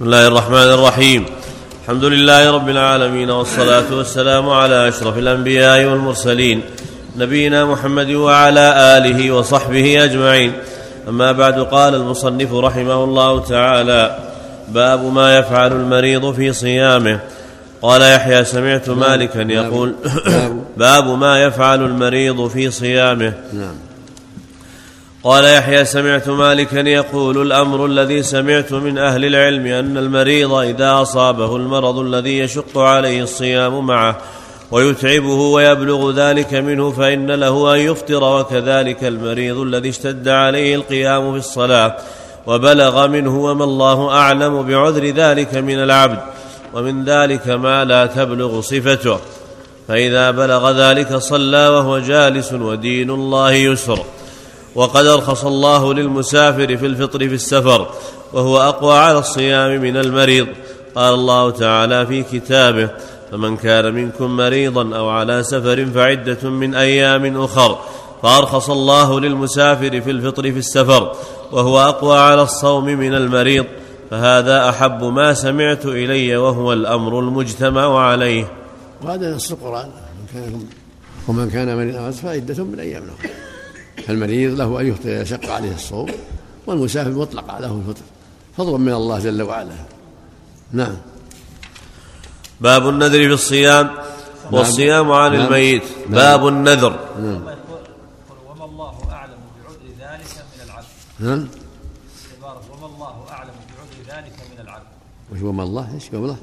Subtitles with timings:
[0.00, 1.24] بسم الله الرحمن الرحيم.
[1.82, 6.62] الحمد لله رب العالمين والصلاة والسلام على أشرف الأنبياء والمرسلين
[7.16, 10.52] نبينا محمد وعلى آله وصحبه أجمعين.
[11.08, 14.18] أما بعد قال المصنف رحمه الله تعالى
[14.68, 17.20] باب ما يفعل المريض في صيامه.
[17.82, 18.98] قال يحيى سمعت نعم.
[18.98, 19.94] مالكا يقول
[20.76, 23.32] باب ما يفعل المريض في صيامه.
[23.52, 23.89] نعم.
[25.24, 31.56] قال يحيى سمعت مالكا يقول الأمر الذي سمعت من أهل العلم أن المريض إذا أصابه
[31.56, 34.18] المرض الذي يشق عليه الصيام معه
[34.70, 41.38] ويتعبه ويبلغ ذلك منه فإن له أن يفطر وكذلك المريض الذي اشتد عليه القيام في
[41.38, 41.96] الصلاة
[42.46, 46.18] وبلغ منه وما الله أعلم بعذر ذلك من العبد
[46.74, 49.18] ومن ذلك ما لا تبلغ صفته.
[49.88, 54.04] فإذا بلغ ذلك صلى وهو جالس ودين الله يسر.
[54.74, 57.90] وقد أرخص الله للمسافر في الفطر في السفر
[58.32, 60.46] وهو أقوى على الصيام من المريض.
[60.94, 62.90] قال الله تعالى في كتابه
[63.30, 67.78] فمن كان منكم مريضا أو على سفر فعدة من أيام أخر.
[68.22, 71.12] فأرخص الله للمسافر في الفطر في السفر
[71.52, 73.64] وهو أقوى على الصوم من المريض.
[74.10, 78.52] فهذا أحب ما سمعت إلي وهو الأمر المجتمع عليه.
[79.02, 79.90] وهذا نص القرآن.
[81.28, 83.49] ومن كان مريضا فعدة من أيام أخرى
[84.10, 86.10] فالمريض له أن يفطر إذا شق عليه الصوم
[86.66, 88.02] والمسافر مطلق له الفطر.
[88.56, 89.74] فضلا من الله جل وعلا.
[90.72, 90.96] نعم.
[92.60, 94.54] باب النذر في الصيام نعم.
[94.54, 95.46] والصيام عن نعم.
[95.46, 95.82] الميت.
[95.82, 96.14] نعم.
[96.14, 96.98] باب النذر.
[97.22, 97.42] نعم.
[98.50, 100.86] وما الله أعلم بعذر ذلك من العبد
[101.18, 101.48] نعم.
[102.72, 104.86] وما الله أعلم بعذر ذلك من العبد
[105.32, 106.36] وش وما الله؟ إيش وما الله؟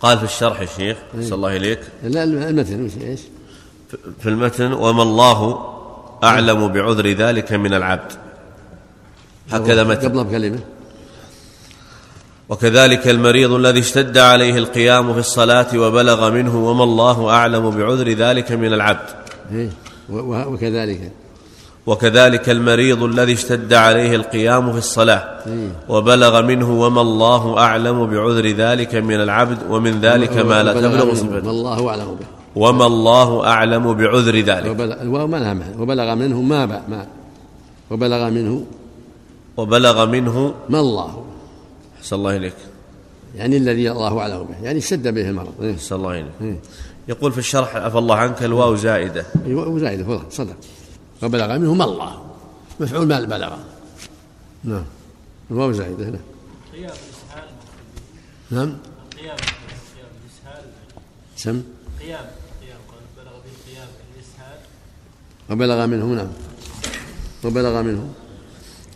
[0.00, 3.20] قال في الشرح الشيخ صلى الله إليك لا المتن إيش؟
[4.20, 5.79] في المتن وما الله
[6.24, 8.12] أعلم بعذر ذلك من العبد.
[9.50, 10.58] هكذا متى؟ قبل بكلمة.
[12.48, 18.52] وكذلك المريض الذي اشتد عليه القيام في الصلاة وبلغ منه وما الله أعلم بعذر ذلك
[18.52, 19.08] من العبد.
[19.52, 19.70] إيه،
[20.10, 21.12] وكذلك.
[21.86, 25.68] وكذلك المريض الذي اشتد عليه القيام في الصلاة إيه.
[25.88, 31.46] وبلغ منه وما الله أعلم بعذر ذلك من العبد ومن ذلك ما لا تبلغ صفته.
[31.46, 32.39] والله أعلم به.
[32.56, 34.70] وما الله أعلم بعذر ذلك.
[34.70, 35.22] وبلغ,
[35.82, 37.06] وبلغ منه ما ما
[37.90, 38.66] وبلغ منه
[39.56, 41.24] وبلغ منه ما الله.
[42.02, 42.54] صلى الله إليك
[43.36, 44.64] يعني الذي الله أعلم به.
[44.64, 45.52] يعني اشتد به المرض.
[45.62, 46.58] إيه؟ صلى الله إليك إيه؟
[47.08, 49.26] يقول في الشرح عفى الله عنك الواو زائدة.
[49.46, 50.20] الواو زائدة.
[50.30, 50.56] صدق.
[51.22, 52.22] وبلغ منه ما الله.
[52.80, 53.52] مفعول ما بلغ.
[54.64, 54.84] نعم.
[55.50, 56.04] الواو زائدة.
[56.04, 56.20] نعم.
[58.50, 58.72] نعم.
[61.36, 61.62] سم.
[62.10, 62.26] قيام
[62.62, 62.80] قيام
[63.16, 64.58] بلغ به القيام الإسهال.
[65.50, 66.28] وبلغ منه نعم.
[67.44, 68.08] وبلغ منه.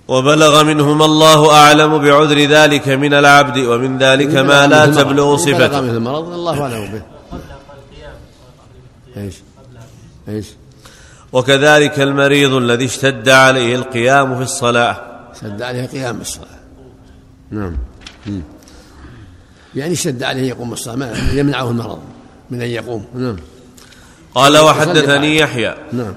[0.09, 5.81] وبلغ منهم الله أعلم بعذر ذلك من العبد ومن ذلك ما لا تبلغ صفته بلغ
[5.81, 7.03] منه المرض الله أعلم به
[9.17, 9.35] إيش؟
[10.29, 10.47] إيش؟
[11.33, 14.97] وكذلك المريض الذي اشتد عليه القيام في الصلاة.
[15.33, 16.61] اشتد عليه قيام الصلاة.
[17.51, 17.77] نعم.
[19.75, 22.03] يعني اشتد عليه يقوم الصلاة يمنعه المرض.
[22.51, 23.05] من أن يقوم.
[23.15, 23.37] نعم.
[24.35, 25.75] قال وحدثني يحيى.
[25.93, 26.15] نعم.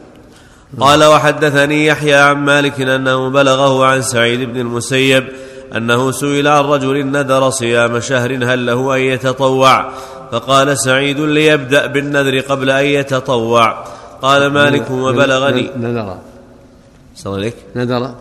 [0.79, 5.27] قال وحدثني يحيى عن مالك أنه بلغه عن سعيد بن المسيب
[5.75, 9.91] أنه سئل عن رجل نذر صيام شهر هل له أن يتطوع؟
[10.31, 13.85] فقال سعيد ليبدأ بالنذر قبل أن يتطوع.
[14.21, 15.69] قال مالك وبلغني.
[15.77, 16.17] نذر.
[17.15, 18.13] صلى نذر.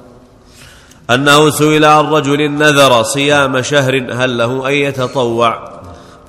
[1.11, 5.76] أنه سئل عن رجل نذر صيام شهر هل له أن يتطوع؟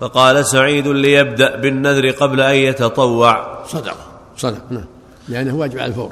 [0.02, 3.64] فقال سعيد ليبدأ بالنذر قبل أن يتطوع.
[3.68, 3.96] صدق
[4.38, 4.86] صدق نعم.
[5.28, 6.12] لأنه واجب على الفور.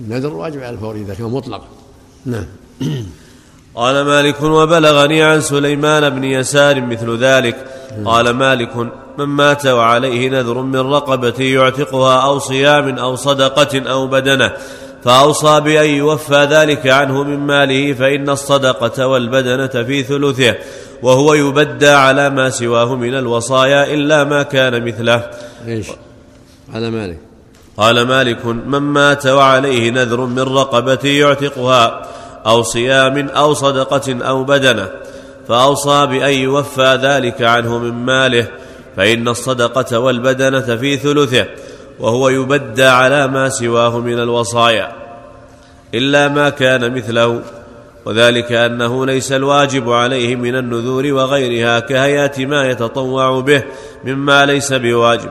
[0.00, 1.62] النذر واجب على الفور إذا كان مطلق.
[2.26, 2.46] نعم.
[3.74, 7.66] قال مالك وبلغني عن سليمان بن يسار مثل ذلك.
[8.04, 8.76] قال مالك
[9.18, 14.52] من مات وعليه نذر من رقبة يعتقها أو صيام أو صدقة أو بدنة
[15.04, 20.54] فأوصى بأن يوفى ذلك عنه من ماله فإن الصدقة والبدنة في ثلثه.
[21.02, 25.30] وهو يبدى على ما سواه من الوصايا إلا ما كان مثله.
[25.66, 25.86] إيش؟
[26.74, 27.18] على مالك.
[27.76, 32.02] قال مالك من مات وعليه نذر من رقبة يعتقها
[32.46, 34.90] أو صيام أو صدقة أو بدنة
[35.48, 38.48] فأوصى بأن يوفى ذلك عنه من ماله
[38.96, 41.46] فإن الصدقة والبدنة في ثلثه
[42.00, 44.92] وهو يبدى على ما سواه من الوصايا
[45.94, 47.42] إلا ما كان مثله.
[48.04, 53.62] وذلك أنه ليس الواجب عليه من النذور وغيرها كهيئة ما يتطوع به
[54.04, 55.30] مما ليس بواجب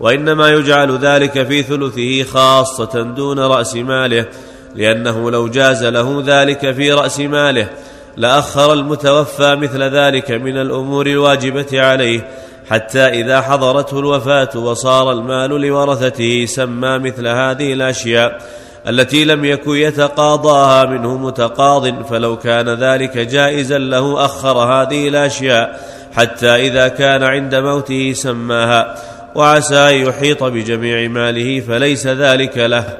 [0.00, 4.26] وإنما يجعل ذلك في ثلثه خاصة دون رأس ماله
[4.74, 7.68] لأنه لو جاز له ذلك في رأس ماله
[8.16, 12.28] لأخر المتوفى مثل ذلك من الأمور الواجبة عليه
[12.70, 18.42] حتى إذا حضرته الوفاة وصار المال لورثته سمى مثل هذه الأشياء.
[18.88, 25.80] التي لم يكن يتقاضاها منه متقاض فلو كان ذلك جائزا له أخر هذه الأشياء
[26.12, 28.96] حتى إذا كان عند موته سماها
[29.34, 32.98] وعسى أن يحيط بجميع ماله فليس ذلك له.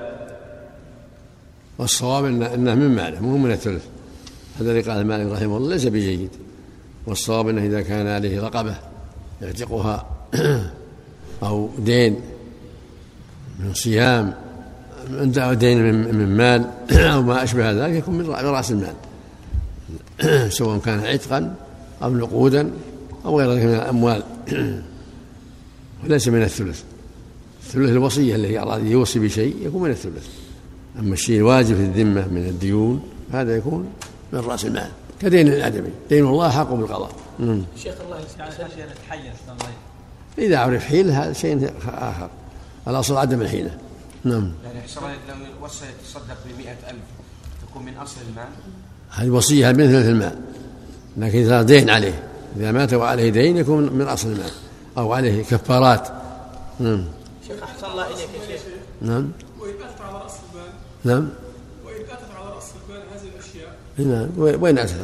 [1.79, 3.85] والصواب إنه من ماله مو من الثلث.
[4.61, 6.31] هذا اللي قال مالك رحمه الله ليس بجيد.
[7.07, 8.75] والصواب إنه إذا كان عليه رقبة
[9.43, 10.07] يعتقها
[11.43, 12.21] أو دين
[13.61, 14.35] من صيام
[15.19, 16.71] عنده دين من مال
[17.15, 18.95] أو ما أشبه ذلك يكون من رأس المال.
[20.53, 21.55] سواء كان عتقا
[22.03, 22.71] أو نقودا
[23.25, 24.23] أو غير ذلك من الأموال.
[26.05, 26.83] وليس من الثلث.
[27.63, 30.29] الثلث الوصية الذي اراد يوصي بشيء يكون من الثلث.
[30.99, 33.03] أما الشيء الواجب في الذمة من الديون
[33.33, 33.89] هذا يكون
[34.33, 34.91] من رأس المال.
[35.21, 37.11] كدين الادمي دين الله حق بالقضاء.
[37.83, 38.71] شيخ الله يسعدك.
[40.39, 42.31] إذا عرف حيلة هذا شيء آخر.
[42.89, 43.71] الأصل عدم الحيلة.
[44.25, 44.53] نعم.
[44.65, 44.81] يعني
[45.29, 47.03] لو وصى يتصدق ب ألف
[47.69, 48.49] تكون من أصل المال
[49.11, 50.39] هذه وصية من ثلث المال
[51.17, 54.51] لكن إذا دين عليه إذا مات وعليه دين يكون من أصل المال
[54.99, 56.09] أو عليه كفارات.
[56.81, 57.05] نعم.
[57.47, 58.63] شيخ أحسن الله إليك يا شيخ.
[59.03, 59.31] نعم.
[59.61, 60.71] وإن أتت على رأس المال.
[61.05, 61.29] نعم.
[61.87, 63.77] وإن أتت على رأس المال هذه الأشياء.
[63.99, 64.63] نعم.
[64.63, 64.95] وين أتت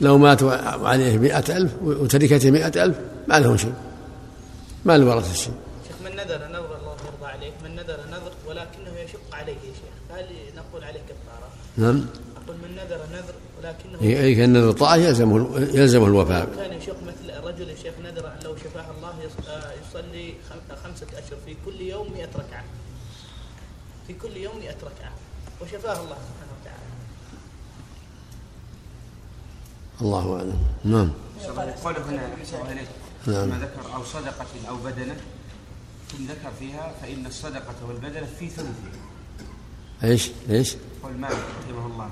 [0.00, 2.96] لو مات وعليه مئة ألف وتركته مئة ألف
[3.28, 3.74] ما له شيء.
[4.84, 5.54] ما له ورثة شيء.
[5.88, 8.29] شيخ من نذر نذر الله يرضى عليك من نذر نذر
[9.40, 9.94] عليه يا شيخ.
[10.08, 10.26] فهل
[10.56, 12.06] نقول عليه كفارة؟ نعم.
[12.36, 16.44] أقول من نذر نذر ولكنه أي كان نذر الطاعة يلزمه يلزمه الوفاء.
[16.56, 19.14] كان يشق مثل الرجل يا شيخ نذر أن لو شفاه الله
[19.48, 20.34] آه، يصلي
[20.84, 22.64] خمسة أشهر في كل يوم 100 ركعة.
[24.06, 25.12] في كل يوم 100 ركعة.
[25.62, 26.90] وشفاه الله سبحانه وتعالى.
[30.00, 30.58] الله أعلم.
[30.84, 31.12] نعم.
[31.84, 32.28] قوله هنا
[33.26, 33.48] نعم.
[33.48, 35.16] ما ذكر أو صدقة أو بدنة
[36.12, 39.09] ثم ذكر فيها فإن الصدقة والبدنة في ثلثه
[40.04, 42.08] إيش؟ إيش؟ قول مالك رحمه الله.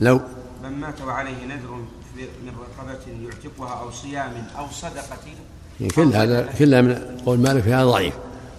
[0.00, 0.20] لو
[0.62, 1.70] من مات وعليه نذر
[2.16, 5.16] من رقبة يعتقها أو صيام أو صدقة.
[5.96, 8.14] كل هذا كلها من قول مالك في هذا ضعيف.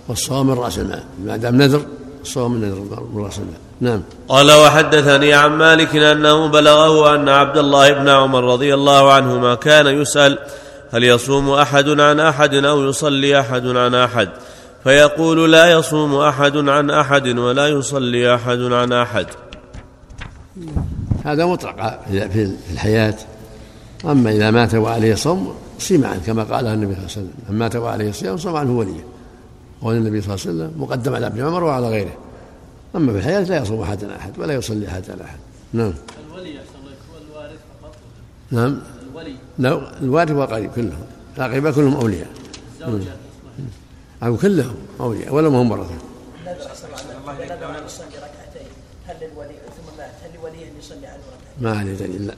[0.07, 1.03] والصوم من رأس المال.
[1.25, 1.85] ما دام نذر
[2.21, 3.59] الصوم من نذر من رأس المال.
[3.81, 4.01] نعم.
[4.27, 9.87] قال وحدثني عن مالك أنه بلغه أن عبد الله بن عمر رضي الله عنهما كان
[9.87, 10.39] يسأل
[10.91, 14.29] هل يصوم أحد عن أحد أو يصلي أحد عن أحد.
[14.83, 19.25] فيقول لا يصوم أحد عن أحد ولا يصلي أحد عن أحد.
[21.25, 23.15] هذا مطلق في الحياة.
[24.05, 27.33] أما إذا مات وعليه صوم صيم عنه كما قال النبي صلى الله عليه وسلم.
[27.49, 29.03] من مات وعليه صيام صام عنه وليه.
[29.81, 32.17] قول النبي صلى الله عليه وسلم مقدم على ابن عمر وعلى غيره.
[32.95, 35.37] أما في الحياة لا يصوم أحد عن أحد ولا يصلي أحد عن أحد.
[35.73, 35.93] نعم.
[36.29, 36.61] الولي هو
[37.31, 37.95] الوارث فقط.
[38.51, 38.79] نعم.
[39.11, 39.35] الولي.
[39.59, 41.03] لا الوارث والقريب كلهم
[41.37, 42.27] الأقرباء كلهم أولياء.
[44.23, 45.95] أو كلهم أولياء ولا هم ورثة
[51.61, 52.35] ما عليه دليل لا.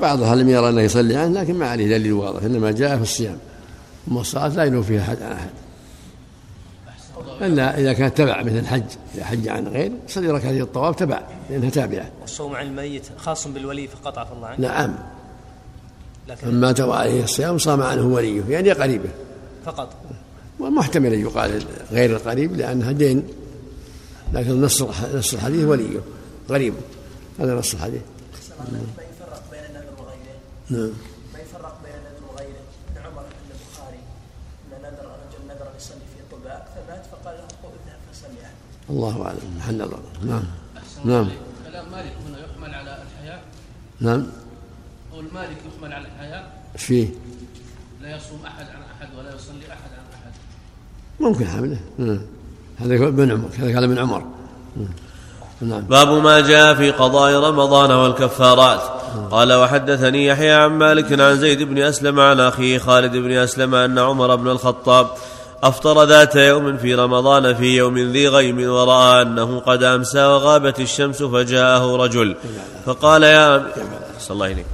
[0.00, 3.38] بعضها لم يرى أنه يصلي عنه لكن ما عليه دليل واضح إنما جاء في الصيام.
[4.08, 5.50] أما الصلاة لا ينوب فيها احد عن أحد.
[7.42, 8.82] إلا إذا كان تبع مثل الحج.
[9.14, 12.10] إذا حج عن غير يصلي ركعتي الطواف تبع لأنها تابعة.
[12.24, 14.60] الصوم عن الميت خاص بالولي فقط عفى الله عنه.
[14.60, 14.94] نعم.
[16.28, 19.08] لكن من مات وعليه الصيام صام عنه وليه يعني قريبة.
[19.64, 19.96] فقط.
[20.60, 23.28] ومحتمل أن يقال غير القريب لأنها دين
[24.32, 24.82] لكن نص
[25.14, 26.00] نص الحديث وليه
[26.48, 26.74] قريب
[27.40, 28.02] هذا نص الحديث.
[28.70, 30.38] ما يفرق بين النذر وغيره
[30.70, 30.92] نعم.
[31.34, 33.98] ما يفرق بين النذر وغيره ابن عمر عند البخاري
[34.72, 38.48] ان نذر رجل نذر ان يصلي في قباء فمات فقال له قل اذهب فصلي
[38.90, 39.56] الله أعلم.
[39.58, 40.00] محل نظر.
[40.24, 40.44] نعم.
[41.04, 41.28] نعم.
[41.66, 43.42] كلام مالك هنا يحمل على الحياء.
[44.00, 44.26] نعم.
[45.12, 46.64] قول مالك يحمل على الحياء.
[46.74, 47.08] إيش فيه؟
[48.04, 50.32] لا يصوم أحد عن أحد ولا يصلي أحد عن أحد.
[51.20, 51.78] ممكن حمله.
[52.78, 54.22] هذا ابن عمر هذا كلام ابن عمر.
[55.60, 55.80] نعم.
[55.80, 58.80] باب ما جاء في قضاء رمضان والكفارات.
[59.30, 63.98] قال وحدثني يحيى عن مالك عن زيد بن أسلم عن أخيه خالد بن أسلم أن
[63.98, 65.06] عمر بن الخطاب
[65.62, 71.22] أفطر ذات يوم في رمضان في يوم ذي غيم ورأى أنه قد أمسى وغابت الشمس
[71.22, 72.36] فجاءه رجل.
[72.86, 73.72] فقال يا
[74.18, 74.64] صلى الله عليه